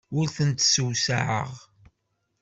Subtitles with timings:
[0.17, 1.51] Ur tent-ssewsaɛeɣ.